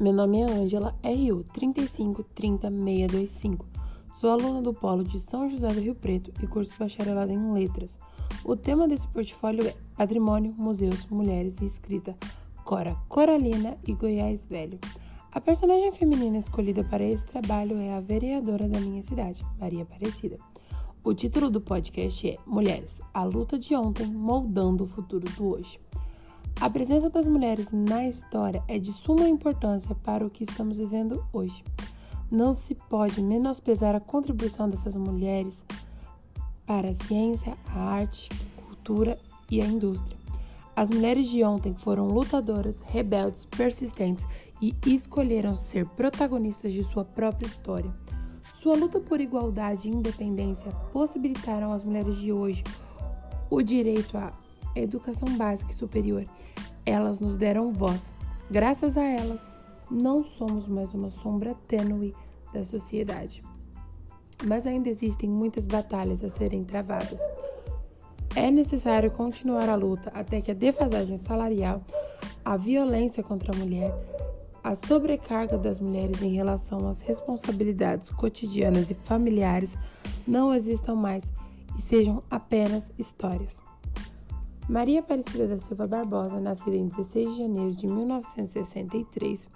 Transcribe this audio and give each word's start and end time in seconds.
Meu 0.00 0.12
nome 0.14 0.40
é 0.40 0.50
Ângela 0.50 0.96
RU 1.04 1.44
3530625. 1.52 3.66
Sou 4.10 4.30
aluna 4.30 4.62
do 4.62 4.72
Polo 4.72 5.04
de 5.04 5.20
São 5.20 5.50
José 5.50 5.68
do 5.68 5.78
Rio 5.78 5.94
Preto 5.94 6.32
e 6.42 6.46
curso 6.46 6.72
bacharelado 6.78 7.30
em 7.30 7.52
Letras. 7.52 7.98
O 8.42 8.56
tema 8.56 8.88
desse 8.88 9.06
portfólio 9.08 9.68
é 9.68 9.74
Patrimônio, 9.94 10.54
Museus, 10.56 11.04
Mulheres 11.08 11.60
e 11.60 11.66
Escrita, 11.66 12.16
Cora 12.64 12.96
Coralina 13.10 13.76
e 13.86 13.92
Goiás 13.92 14.46
Velho. 14.46 14.78
A 15.30 15.38
personagem 15.38 15.92
feminina 15.92 16.38
escolhida 16.38 16.82
para 16.82 17.04
esse 17.04 17.26
trabalho 17.26 17.76
é 17.76 17.92
a 17.92 18.00
vereadora 18.00 18.66
da 18.66 18.80
minha 18.80 19.02
cidade, 19.02 19.44
Maria 19.60 19.82
Aparecida. 19.82 20.38
O 21.04 21.12
título 21.12 21.50
do 21.50 21.60
podcast 21.60 22.26
é 22.26 22.38
Mulheres, 22.46 23.02
a 23.12 23.24
luta 23.24 23.58
de 23.58 23.76
ontem 23.76 24.06
moldando 24.06 24.84
o 24.84 24.88
futuro 24.88 25.28
do 25.36 25.48
hoje. 25.48 25.78
A 26.60 26.68
presença 26.68 27.08
das 27.08 27.26
mulheres 27.26 27.70
na 27.70 28.06
história 28.06 28.62
é 28.68 28.78
de 28.78 28.92
suma 28.92 29.26
importância 29.26 29.94
para 29.94 30.26
o 30.26 30.28
que 30.28 30.44
estamos 30.44 30.76
vivendo 30.76 31.24
hoje. 31.32 31.64
Não 32.30 32.52
se 32.52 32.74
pode 32.74 33.22
menosprezar 33.22 33.94
a 33.94 34.00
contribuição 34.00 34.68
dessas 34.68 34.94
mulheres 34.94 35.64
para 36.66 36.90
a 36.90 36.94
ciência, 36.94 37.56
a 37.74 37.80
arte, 37.80 38.28
a 38.58 38.62
cultura 38.66 39.18
e 39.50 39.62
a 39.62 39.64
indústria. 39.64 40.18
As 40.76 40.90
mulheres 40.90 41.28
de 41.28 41.42
ontem 41.42 41.72
foram 41.72 42.08
lutadoras, 42.08 42.78
rebeldes, 42.82 43.46
persistentes 43.46 44.26
e 44.60 44.76
escolheram 44.84 45.56
ser 45.56 45.86
protagonistas 45.86 46.74
de 46.74 46.84
sua 46.84 47.06
própria 47.06 47.46
história. 47.46 47.90
Sua 48.56 48.76
luta 48.76 49.00
por 49.00 49.18
igualdade 49.18 49.88
e 49.88 49.92
independência 49.92 50.70
possibilitaram 50.92 51.72
às 51.72 51.82
mulheres 51.82 52.16
de 52.16 52.30
hoje 52.30 52.62
o 53.48 53.62
direito 53.62 54.18
à 54.18 54.30
educação 54.74 55.36
básica 55.36 55.72
e 55.72 55.74
superior. 55.74 56.24
Elas 56.86 57.20
nos 57.20 57.36
deram 57.36 57.72
voz. 57.72 58.14
Graças 58.50 58.96
a 58.96 59.04
elas, 59.04 59.40
não 59.90 60.24
somos 60.24 60.66
mais 60.66 60.92
uma 60.94 61.10
sombra 61.10 61.54
tênue 61.66 62.14
da 62.52 62.64
sociedade. 62.64 63.42
Mas 64.44 64.66
ainda 64.66 64.88
existem 64.88 65.28
muitas 65.28 65.66
batalhas 65.66 66.24
a 66.24 66.30
serem 66.30 66.64
travadas. 66.64 67.20
É 68.34 68.50
necessário 68.50 69.10
continuar 69.10 69.68
a 69.68 69.74
luta 69.74 70.10
até 70.14 70.40
que 70.40 70.50
a 70.50 70.54
defasagem 70.54 71.18
salarial, 71.18 71.82
a 72.44 72.56
violência 72.56 73.22
contra 73.22 73.54
a 73.54 73.58
mulher, 73.58 73.92
a 74.62 74.74
sobrecarga 74.74 75.58
das 75.58 75.80
mulheres 75.80 76.22
em 76.22 76.34
relação 76.34 76.88
às 76.88 77.00
responsabilidades 77.00 78.10
cotidianas 78.10 78.90
e 78.90 78.94
familiares 78.94 79.76
não 80.26 80.54
existam 80.54 80.94
mais 80.94 81.32
e 81.76 81.82
sejam 81.82 82.22
apenas 82.30 82.92
histórias. 82.98 83.56
Maria 84.70 85.00
Aparecida 85.00 85.48
da 85.48 85.58
Silva 85.58 85.84
Barbosa, 85.84 86.38
nascida 86.38 86.76
em 86.76 86.86
16 86.86 87.32
de 87.32 87.38
janeiro 87.38 87.74
de 87.74 87.88
1963, 87.88 89.48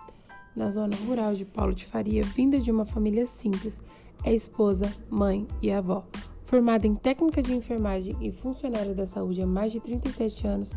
na 0.57 0.73
zona 0.73 0.97
rural 1.07 1.35
de 1.35 1.45
Paulo 1.45 1.73
de 1.73 1.87
Faria, 1.87 2.25
vinda 2.25 2.59
de 2.59 2.73
uma 2.73 2.85
família 2.85 3.25
simples, 3.25 3.81
é 4.25 4.35
esposa, 4.35 4.93
mãe 5.09 5.47
e 5.63 5.71
avó. 5.71 6.03
Formada 6.47 6.89
em 6.89 6.97
técnica 6.97 7.41
de 7.41 7.55
enfermagem 7.55 8.17
e 8.21 8.33
funcionária 8.33 8.93
da 8.93 9.07
saúde 9.07 9.41
há 9.41 9.47
mais 9.47 9.71
de 9.71 9.79
37 9.79 10.49
anos, 10.49 10.73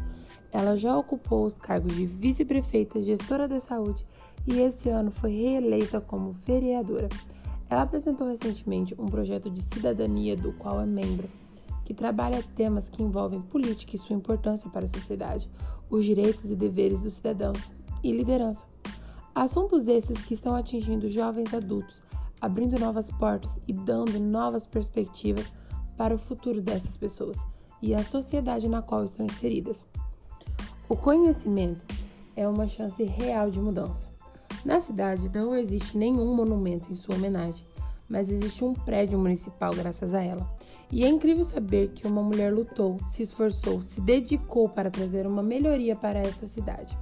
ela 0.52 0.78
já 0.78 0.96
ocupou 0.96 1.44
os 1.44 1.58
cargos 1.58 1.96
de 1.96 2.06
vice-prefeita, 2.06 3.02
gestora 3.02 3.48
da 3.48 3.60
saúde 3.60 4.06
e 4.46 4.60
esse 4.60 4.88
ano 4.88 5.10
foi 5.10 5.32
reeleita 5.32 6.00
como 6.00 6.34
vereadora. 6.46 7.10
Ela 7.68 7.82
apresentou 7.82 8.28
recentemente 8.28 8.94
um 9.00 9.08
projeto 9.08 9.50
de 9.50 9.64
cidadania 9.64 10.38
do 10.38 10.54
qual 10.54 10.80
é 10.80 10.86
membro, 10.86 11.28
que 11.88 11.94
trabalha 11.94 12.44
temas 12.54 12.90
que 12.90 13.02
envolvem 13.02 13.42
política 13.42 13.96
e 13.96 13.98
sua 13.98 14.14
importância 14.14 14.70
para 14.70 14.84
a 14.84 14.90
sociedade, 14.90 15.50
os 15.90 16.04
direitos 16.04 16.52
e 16.52 16.54
deveres 16.54 17.00
dos 17.02 17.14
cidadãos 17.14 17.72
e 18.04 18.12
liderança. 18.12 18.66
Assuntos 19.34 19.88
esses 19.88 20.18
que 20.26 20.34
estão 20.34 20.54
atingindo 20.54 21.08
jovens 21.08 21.54
adultos, 21.54 22.04
abrindo 22.42 22.78
novas 22.78 23.10
portas 23.12 23.58
e 23.66 23.72
dando 23.72 24.20
novas 24.20 24.68
perspectivas 24.68 25.50
para 25.96 26.14
o 26.14 26.18
futuro 26.18 26.62
dessas 26.62 26.98
pessoas 26.98 27.38
e 27.82 27.96
a 27.96 28.04
sociedade 28.04 28.68
na 28.68 28.82
qual 28.82 29.06
estão 29.06 29.26
inseridas. 29.26 29.88
O 30.90 30.96
conhecimento 30.98 31.86
é 32.36 32.46
uma 32.46 32.68
chance 32.68 33.02
real 33.02 33.50
de 33.50 33.62
mudança. 33.62 34.12
Na 34.66 34.82
cidade 34.82 35.30
não 35.34 35.56
existe 35.56 35.98
nenhum 35.98 36.36
monumento 36.36 36.92
em 36.92 36.98
sua 36.98 37.16
homenagem, 37.16 37.66
mas 38.10 38.30
existe 38.30 38.64
um 38.64 38.74
prédio 38.74 39.18
municipal 39.20 39.74
graças 39.74 40.14
a 40.14 40.22
ela. 40.22 40.48
E 40.92 41.04
é 41.04 41.08
incrível 41.08 41.44
saber 41.44 41.90
que 41.90 42.08
uma 42.08 42.24
mulher 42.24 42.54
lutou, 42.54 42.98
se 43.10 43.24
esforçou, 43.24 43.82
se 43.82 44.00
dedicou 44.00 44.70
para 44.70 44.90
trazer 44.90 45.28
uma 45.28 45.44
melhoria 45.44 45.96
para 45.96 46.20
essa 46.20 46.48
cidade. 46.48 46.98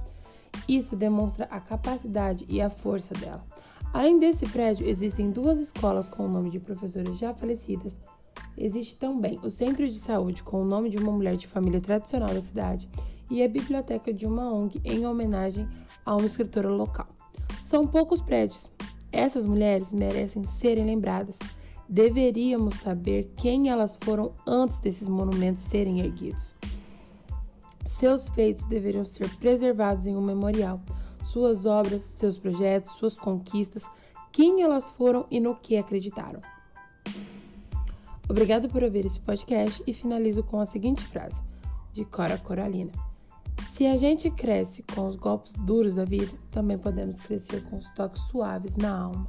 Isso 0.68 0.96
demonstra 0.96 1.46
a 1.50 1.60
capacidade 1.60 2.44
e 2.48 2.60
a 2.60 2.68
força 2.68 3.14
dela. 3.14 3.44
Além 3.92 4.18
desse 4.18 4.46
prédio, 4.46 4.86
existem 4.86 5.30
duas 5.30 5.58
escolas 5.58 6.08
com 6.08 6.24
o 6.24 6.28
nome 6.28 6.50
de 6.50 6.58
professoras 6.58 7.16
já 7.18 7.32
falecidas. 7.32 7.92
Existe 8.58 8.96
também 8.96 9.38
o 9.42 9.50
Centro 9.50 9.88
de 9.88 9.98
Saúde 9.98 10.42
com 10.42 10.62
o 10.62 10.66
nome 10.66 10.90
de 10.90 10.96
uma 10.96 11.12
mulher 11.12 11.36
de 11.36 11.46
família 11.46 11.80
tradicional 11.80 12.32
da 12.32 12.42
cidade 12.42 12.88
e 13.30 13.42
a 13.42 13.48
biblioteca 13.48 14.12
de 14.12 14.26
uma 14.26 14.52
ONG 14.52 14.80
em 14.84 15.06
homenagem 15.06 15.68
a 16.04 16.16
uma 16.16 16.26
escritora 16.26 16.68
local. 16.68 17.06
São 17.62 17.86
poucos 17.86 18.20
prédios. 18.20 18.75
Essas 19.16 19.46
mulheres 19.46 19.94
merecem 19.94 20.44
serem 20.44 20.84
lembradas. 20.84 21.38
Deveríamos 21.88 22.74
saber 22.74 23.32
quem 23.34 23.70
elas 23.70 23.98
foram 24.04 24.34
antes 24.46 24.78
desses 24.78 25.08
monumentos 25.08 25.62
serem 25.62 26.00
erguidos. 26.00 26.54
Seus 27.86 28.28
feitos 28.28 28.62
deveriam 28.64 29.06
ser 29.06 29.34
preservados 29.38 30.06
em 30.06 30.14
um 30.14 30.20
memorial. 30.20 30.82
Suas 31.24 31.64
obras, 31.64 32.02
seus 32.02 32.36
projetos, 32.36 32.92
suas 32.92 33.18
conquistas, 33.18 33.84
quem 34.30 34.60
elas 34.60 34.90
foram 34.90 35.24
e 35.30 35.40
no 35.40 35.56
que 35.56 35.78
acreditaram. 35.78 36.42
Obrigado 38.28 38.68
por 38.68 38.82
ouvir 38.82 39.06
esse 39.06 39.18
podcast 39.18 39.82
e 39.86 39.94
finalizo 39.94 40.42
com 40.42 40.60
a 40.60 40.66
seguinte 40.66 41.02
frase, 41.02 41.40
de 41.94 42.04
Cora 42.04 42.36
Coralina. 42.36 42.92
Se 43.76 43.86
a 43.86 43.94
gente 43.98 44.30
cresce 44.30 44.82
com 44.94 45.06
os 45.06 45.16
golpes 45.16 45.52
duros 45.52 45.92
da 45.92 46.06
vida, 46.06 46.32
também 46.50 46.78
podemos 46.78 47.20
crescer 47.20 47.62
com 47.64 47.76
os 47.76 47.86
toques 47.90 48.22
suaves 48.22 48.74
na 48.74 49.02
alma. 49.02 49.28